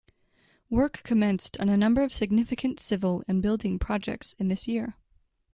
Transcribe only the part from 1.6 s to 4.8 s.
a number of significant civil and building projects in this